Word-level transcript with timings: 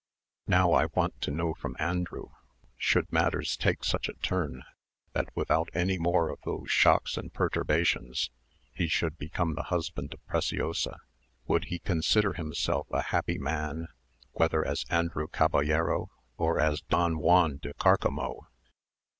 Now 0.47 0.71
I 0.73 0.87
want 0.95 1.21
to 1.21 1.29
know 1.29 1.53
from 1.53 1.75
Andrew, 1.77 2.29
should 2.75 3.11
matters 3.13 3.55
take 3.55 3.83
such 3.83 4.09
a 4.09 4.15
turn, 4.15 4.63
that 5.13 5.27
without 5.35 5.69
any 5.75 5.99
more 5.99 6.29
of 6.29 6.39
those 6.41 6.71
shocks 6.71 7.17
and 7.17 7.31
perturbations, 7.31 8.31
he 8.73 8.87
should 8.87 9.19
become 9.19 9.53
the 9.53 9.61
husband 9.69 10.11
of 10.15 10.25
Preciosa, 10.25 10.97
would 11.45 11.65
he 11.65 11.77
consider 11.77 12.33
himself 12.33 12.87
a 12.89 13.03
happy 13.13 13.37
man, 13.37 13.89
whether 14.31 14.65
as 14.65 14.85
Andrew 14.89 15.27
Caballero, 15.27 16.09
or 16.35 16.59
as 16.59 16.81
Don 16.81 17.19
Juan 17.19 17.57
de 17.61 17.71
Cárcamo?" 17.75 18.47